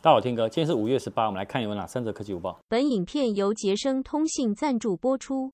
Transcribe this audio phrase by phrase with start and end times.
[0.00, 2.56] 大家好，Tim 哥，今天是五月十八，我们来看有哪三则科技午报。
[2.68, 5.50] 本影片由杰生通信赞助播出。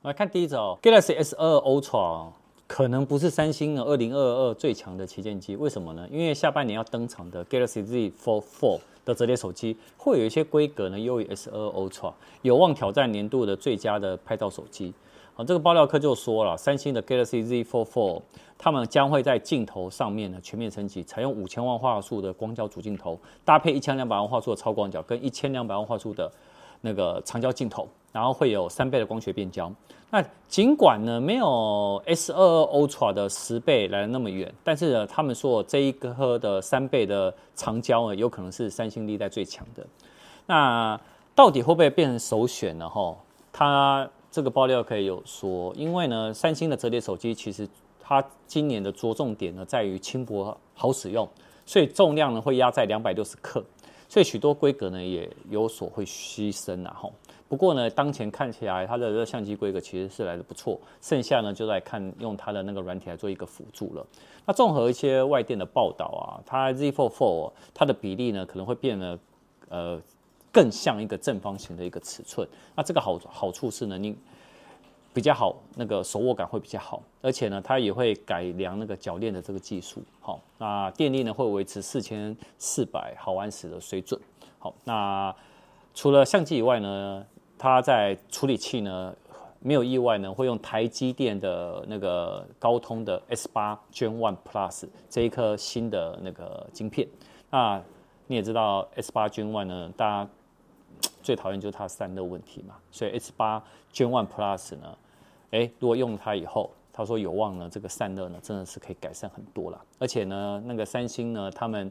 [0.00, 2.32] 来看第一则哦，Galaxy S 二 Ultra
[2.66, 6.08] 可能不是三星的二零二二最强的旗舰机，为什么呢？
[6.10, 14.94] 因为下半年要登场的 Galaxy Z Fold 4的折叠手机会有一些规格呢优于 S 二 Ultra，有望挑战年度的最佳的拍照手机。
[15.36, 18.22] 啊，这个爆料客就说了，三星的 Galaxy Z Fold 4，
[18.56, 26.32] 他们将会在镜头上面呢全面升级，采用五千万画素的光焦主镜头，搭配一千两百万画素的超广角跟一千两百万画素的
[26.80, 29.70] 那个长焦镜头，然后会有三倍的光学变焦。
[30.08, 39.86] 那尽管呢没有 S 二二 Ultra 的十倍来的那么远，但是呢，他们说这一颗的三倍的长焦呢，有可能是三星历代最强的。
[40.46, 40.98] 那
[41.34, 42.88] 到底会不会变成首选呢？
[42.88, 43.14] 哈，
[43.52, 44.08] 它。
[44.36, 47.66] 这个爆料可以有说，因为呢，三星的折叠手机其实
[47.98, 51.26] 它今年的着重点呢在于轻薄好使用，
[51.64, 53.64] 所以重量呢会压在两百六十克，
[54.10, 57.10] 所以许多规格呢也有所会牺牲啊哈。
[57.48, 64.06] 不过呢，当前看起来它的这相机规格其实是来的不错，剩下呢就来看用它的那个软体来做一个辅助了。
[64.44, 69.18] 那综合一些外电的报道啊，它 Z Fold 4它的比例呢可能会变得
[69.70, 69.98] 呃。
[70.52, 74.16] 更像一个正方形的一个尺寸，那这个好好处是呢，你
[75.16, 84.20] 比较好，那个手握感会比较好，而且呢，它也会改良那个铰链的这个技术，好，那电力呢会维持四千四百毫安时的水准，
[84.58, 85.34] 好，那
[85.94, 87.24] 除了相机以外呢，
[87.56, 89.16] 它在处理器呢
[89.60, 97.08] 没有意外呢会用台积电的那个高通的 S 八 Gen One Plus 这一颗新的那个晶片，
[97.50, 97.82] 那
[98.26, 100.30] 你也知道 S 八 Gen One 呢，大家。
[101.22, 103.60] 最讨厌就是它散热问题嘛，所以 S 八
[103.92, 104.96] Gen One Plus 呢，
[105.50, 109.84] 诶，如果用了它以后，他说有望呢，这个散热呢真的是可以改善很多了。
[109.98, 111.90] 而且呢，那个三星呢，他们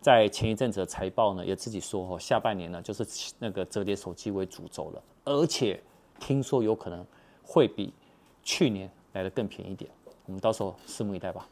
[0.00, 3.04] 在前一阵子的财报呢，也自己说哦，下半年呢就是
[3.38, 5.82] 那个折叠手机为主轴了，而且
[6.20, 7.04] 听说有可能
[7.42, 7.92] 会比
[8.42, 9.90] 去年来的更便宜点。
[10.26, 11.48] 我们到时候拭目以待吧。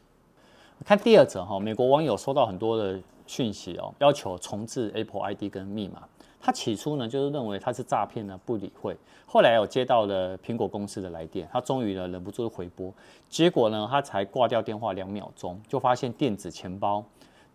[0.85, 6.07] 看第二则哈，美国网友收到很多的讯息哦，要求重置 Apple ID 跟密码。
[6.45, 8.93] 他起初呢，就是认为他是诈骗呢，不理会。
[9.25, 12.93] 后来有接到了苹果公司的来电，他终于呢忍不住回拨，
[13.29, 17.01] 结果呢，他才挂掉电话两秒钟，就发现电子钱包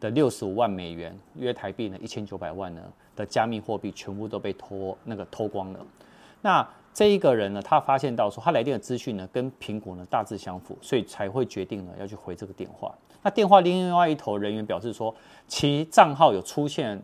[0.00, 2.80] 的六十五万美元（约台币呢一千九百万呢）
[3.14, 5.80] 的加密货币全部都被偷那个偷光了。
[6.40, 12.94] 那这一个人呢，他发现到说他来电的资讯呢跟苹果呢大致相符，所以才会决定呢要去回这个电话。
[13.22, 15.14] 那电话另外一头人员表示说，
[15.46, 16.98] 其账号有出现。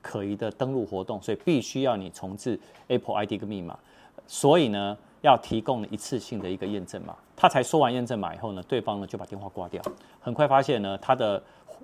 [0.00, 3.78] 可疑的登录活动，所以必须要你重置 Apple ID 跟密码，
[4.26, 7.14] 所以呢，要提供一次性的一个验证码。
[7.36, 9.82] 他才说完验证码以后呢，对方呢就把电话挂掉。
[10.20, 11.42] 很快发现呢，他的，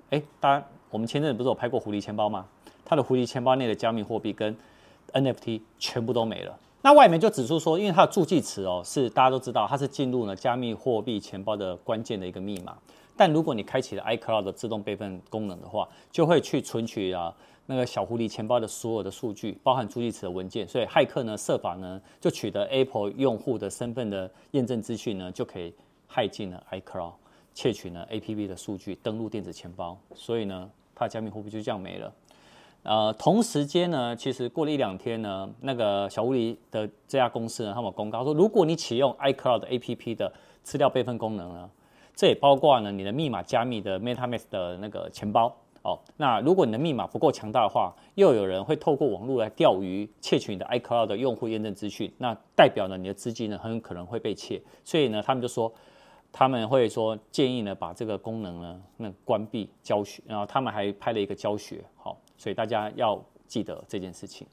[0.09, 2.45] 哎，当然我们前阵子不是有拍过狐狸钱包吗？
[2.83, 4.55] 他的狐狸钱包内的加密货币跟
[5.13, 6.57] NFT 全部都没了。
[6.85, 12.77] 那外媒就指出说，因为它的助记词哦，是大家都知道，它是进入了加密货币钱包的关键的一个密码。
[13.17, 17.33] 但如果你开启了 iCloud 的自动备份功能的话，就会去存取啊
[17.65, 20.67] 那个小狐狸钱包的所有的数据，包含助记词的文件。
[20.67, 25.73] 所以骇客呢设法呢就取得 Apple 用户的身份的验证资讯呢，就可以
[26.07, 27.13] 骇进了 iCloud，
[27.55, 29.97] 窃取呢 APP 的数据，登录电子钱包。
[30.13, 32.13] 所以呢，它的加密货币就这样没了。
[32.85, 40.31] 呃，同时间呢，其实过了一两天呢，那个小狐狸的这家公司呢，他们公告说，如果你启用 iCloud APP 的
[40.63, 41.69] 资料备份功能呢。
[42.17, 45.99] 这也包括呢，你的密码加密的 MetaMask 的那个钱包哦。
[46.15, 54.61] 那如果你的密码不够强大的话，又有人会透过网络来钓鱼，窃取你的 iCloud 的用户验证资讯，那代表呢，你的资金呢很有可能会被窃。
[54.85, 55.69] 所以呢，他们就说
[56.31, 64.47] 他们会说建议呢把这个功能呢那关闭教学，然后他们还拍了一个教学，好，所以大家要记得这件事情。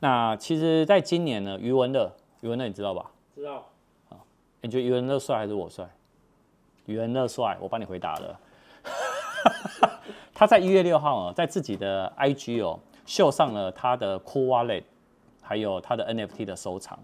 [0.00, 3.10] 那其实，在今年呢，余文乐，余文乐你知道吧？
[3.34, 3.66] 知道。
[4.10, 4.18] 啊，
[4.60, 5.88] 你觉得余文乐帅还是我帅？
[6.86, 8.40] 余文乐帅，我帮你回答了。
[10.34, 14.82] 他在一月六号啊，在自己的 IG 哦，秀上了他的 Cool Wallet，
[15.40, 16.98] 还有他的 NFT 的收藏。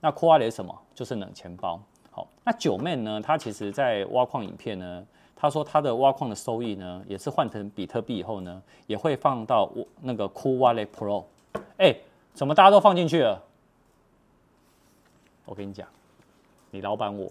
[0.00, 0.76] 那 Cool Wallet 是什么？
[0.94, 1.80] 就是冷钱包。
[2.10, 3.20] 好，那九妹呢？
[3.22, 5.06] 她其实在挖矿影片呢，
[5.42, 9.68] 他说他的挖矿的收益呢，也是换成比特币以后呢，也会放到
[10.00, 11.24] 那个 Cool Wallet Pro。
[11.78, 11.92] 哎，
[12.32, 13.42] 怎么大家都放进去了？
[15.44, 15.88] 我跟你讲，
[16.70, 17.28] 你老板我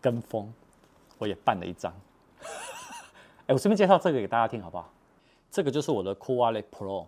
[0.00, 0.54] 跟风。
[1.18, 1.92] 我也办了一张，
[3.46, 4.90] 哎，我顺便介绍这个给大家听好不好？
[5.50, 7.06] 这个就是我的 Cool Wallet Pro。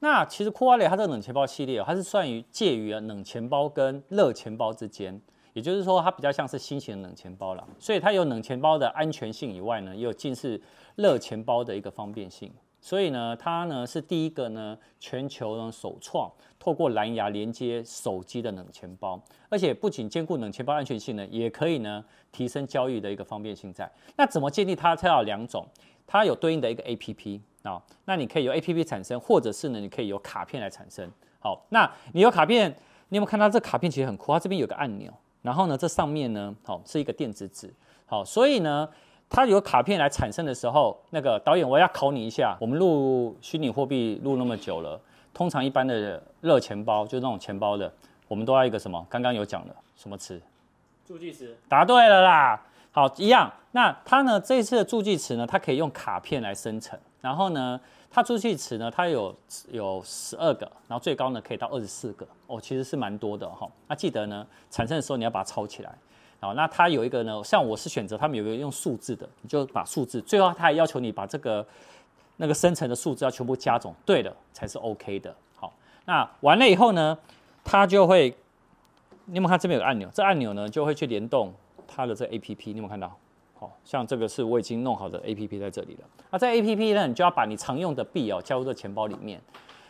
[0.00, 5.22] 那其实 Cool Wallet 它这个冷钱包系列，它是算于介于啊冷钱包跟热钱包之间，
[5.54, 7.66] 也就是说它比较像是新型的冷钱包了。
[7.78, 10.60] 所以它有冷钱包的安全性以外呢，也有近似
[10.96, 12.52] 热钱包的一个方便性。
[12.80, 19.18] 所以呢，它呢是第一个呢全球呢首创透过蓝牙连接手机的冷钱包，
[19.48, 23.90] 而且不仅兼顾冷钱包安全性呢，也可以呢提升交易的一个方便性在。
[24.16, 24.94] 那怎么建立它？
[24.94, 25.66] 它有两种，
[26.06, 31.10] 它有对应的一个 APP 啊，那你可以由 APP 产生，或者是呢你可以由卡片来产生。
[31.38, 32.70] 好，那你有卡片，
[33.08, 34.30] 你有没有看到这卡片其实很酷？
[34.30, 35.10] 它这边有个按钮，
[35.44, 37.72] 然后呢这上面呢好是一个电子纸，
[38.06, 38.88] 好，所以呢。
[39.30, 42.56] 它有卡片来产生的时候，那个导演，我要考你一下。
[42.60, 45.00] 我们录虚拟货币录那么久了，
[45.32, 47.92] 通常一般的热钱包，就是那种钱包的，
[48.28, 49.04] 我们都要一个什么？
[49.08, 50.40] 刚刚有讲了什么词？
[51.04, 51.56] 助记词。
[51.68, 52.62] 答对了啦。
[52.94, 53.52] 好，一样。
[53.72, 54.38] 那它呢？
[54.38, 55.44] 这一次的助记词呢？
[55.44, 56.96] 它可以用卡片来生成。
[57.20, 58.88] 然后呢，它助记词呢？
[58.88, 59.34] 它有
[59.72, 62.24] 有十二个，然后最高呢可以到二十四个。
[62.46, 63.68] 哦，其实是蛮多的哈。
[63.88, 65.92] 那记得呢，产生的时候你要把它抄起来。
[66.38, 71.66] 好，那它有一个呢，像我是选择他们有一个用数字的，你就把数字，最后他还要求你把这个
[72.36, 75.34] 那个生成的数字要全部加总，对的才是 OK 的。
[75.56, 75.72] 好，
[76.04, 77.18] 那完了以后呢，
[77.64, 78.36] 它就会，
[79.24, 80.08] 你有没有看这边有个按钮？
[80.14, 81.52] 这按钮呢就会去联动
[81.94, 83.16] 它的这 APP，你有没有看到？
[83.54, 86.00] 好像这个是我已经弄好的 APP 在这里了。
[86.30, 89.40] 那这 APP 呢，你就要把你常用的币哦加入这钱包里面。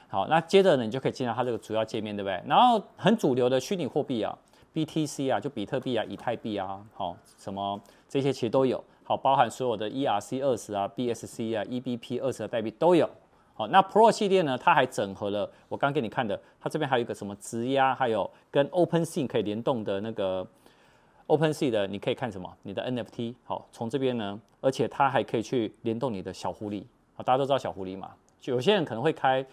[0.08, 2.42] 好，那接着呢，你就可以进到它这个主要界面，对不对？
[2.46, 4.36] 然后很主流的虚拟货币啊。
[4.74, 13.08] BTC 啊，就比特币啊、以太币啊，好，什么这些其实都有，好，包含所有的 ERC 二十啊、BSC 啊、EBP 二十的代币都有，
[13.54, 20.44] 好，那 Pro 系列呢，它还整合了我刚给你看的，它这边还有一个什么质押，还有跟 OpenSea 可以联动的那个
[21.26, 22.55] OpenSea 的，你可以看什么？
[22.62, 26.85] 你的 NFT，好，从这边呢，而且它还可以去联动你的小狐狸，
[27.15, 28.11] 好，大家都知道小狐狸嘛，
[28.41, 29.44] 就有些人可能会开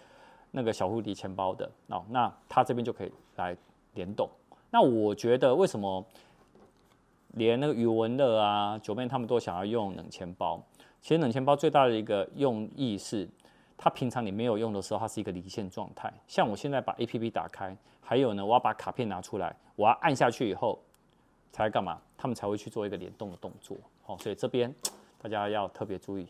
[0.51, 3.55] 那个小狐狸钱包的，哦，那它这边就可以来
[3.93, 4.29] 联动。
[4.69, 6.05] 那我觉得为什么
[7.35, 10.61] 连那个余文乐啊、九妹他们都想要用冷钱包？
[11.01, 13.27] 其实冷钱包最大的一个用意是，
[13.77, 16.11] 它平常你没有用的时候，它是一个离线状态。
[16.27, 20.77] 像我现在把 APP 打开，还有呢，我要把卡片拿出来，我要按下去以后
[21.51, 21.99] 才干嘛？
[22.17, 23.77] 他们才会去做一个联动的动作。
[24.03, 24.73] 好，所以这边
[25.21, 26.27] 大家要特别注意。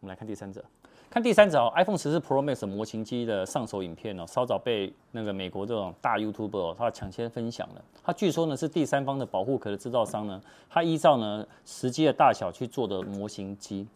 [0.00, 0.64] 我们来看第三者。
[1.08, 7.84] 看第三者哦，iPhone 十四 Pro Max 模型机的上手影片哦，稍早被那个美国这种大 YouTuber 哦，他抢先分享了。
[8.02, 13.86] 他据说呢是第三方的保护壳的制造商呢，他依照呢实际的大小去做的模型机。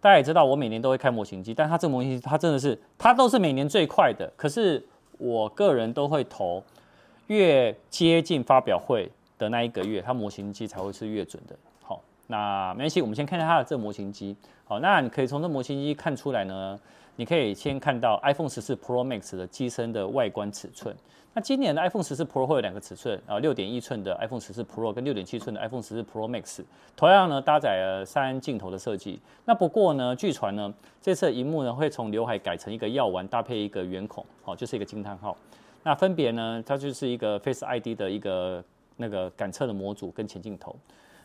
[0.00, 4.32] 大家也知道，我每年都会开模型机，但他这个模型机，它真的是，它都是每年最快的。
[4.36, 4.82] 可是
[5.18, 6.62] 我个人都会投，
[7.26, 11.56] 越接近发表会的那一个月，它模型机才会是越准的。
[11.82, 14.36] 好，那没关系，我们先看一下它的这个模型机。
[14.64, 16.78] 好，那你可以从这模型机看出来呢，
[17.16, 20.96] 你可以先看到 iPhone 十四 Pro Max 的机身的外观尺寸。
[21.32, 26.64] 那今年的 iPhone 十四 Pro 会有两个尺寸啊，六点一寸的 iPhone 十四 Pro 跟六点七寸的 iPhone 十四 Pro Max，
[26.96, 29.20] 同样呢搭载了三镜头的设计。
[29.44, 30.72] 那不过呢，据传呢，
[31.02, 35.36] 这次荧幕呢会从刘海改成一个药丸，搭配一个圆孔，好，就是一个惊叹号。
[35.82, 38.64] 那分别呢，它就是一个 Face ID 的一个
[38.96, 40.74] 那个感测的模组跟前镜头。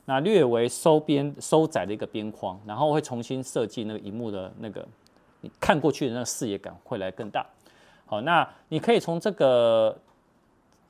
[0.05, 4.83] 那略为收边收窄的一个边框，然后会重新设计那个荧幕的那个，
[5.41, 7.45] 你看过去的那个视野感会来更大。
[8.07, 9.95] 好，那你可以从这个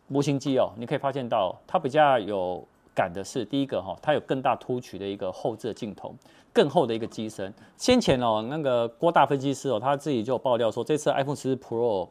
[0.08, 6.16] 模型机哦，你可以发现到它比较有感的是，第一个哈，它有更大凸起的一个后置镜头，
[6.54, 7.54] 更厚的一个机身。
[7.78, 12.08] 先前哦，那个郭大分析师哦，他自己就爆料说，这次 iPhone 14 Pro。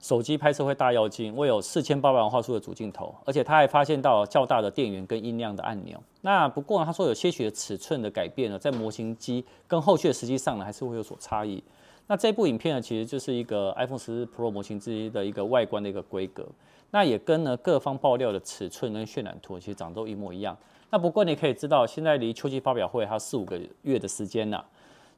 [0.00, 6.00] 手机拍摄会大跃进，我有四千八百万画素的主镜头，而且他还发现到较大的电源跟音量的按钮。
[6.20, 11.62] 那不过呢，他说有些许的尺寸的改变呢，在模型机跟后续的实际上呢，还是会有所差异。
[12.06, 16.46] 那这部影片呢，其实就是一个 iPhone 14 Pro 模型机的一个外观的一个规格，
[16.92, 20.56] 那也跟呢各方爆料的尺寸跟渲染图其实长得都一模一样。
[20.88, 24.62] 那不过你可以知道，现在离秋季发表会还有四五个月的时间呢。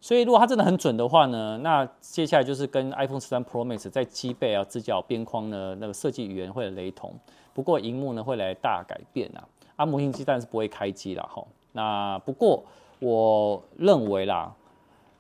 [0.00, 7.12] 所以，如果它真的很准的话呢，那接下来就是跟 iPhone 13 Pro Max 在机背啊、直角边框呢那个设计语言会雷同，
[7.52, 9.42] 不过荧幕呢会来大改变啊。
[9.76, 11.44] 啊，模型机当然是不会开机了哈。
[11.72, 12.62] 那不过
[13.00, 14.54] 我认为啦，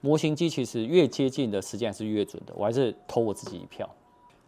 [0.00, 3.88] 模型机其实越接近的时间还是越准的，我还是投我自己一票。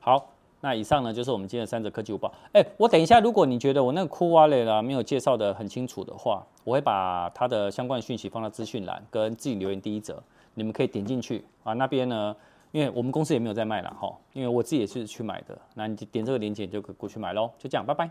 [0.00, 0.26] 好。
[0.62, 2.32] 那以上呢，就是我们今天的三则科技午报。
[2.52, 10.22] 哎，我等一下，如果你觉得我那个 Cool Wallet 啦没有介绍的很清楚的话，我会把它的相关讯息放到资讯栏跟自己留言第一则，
[10.54, 11.72] 你们可以点进去啊。
[11.72, 12.36] 那边呢，
[12.72, 17.50] 因为我们公司也没有在卖了哈，因为我自己也是去买的，那你点这个链接就可以过去买喽。
[17.58, 18.10] 就这样，拜拜。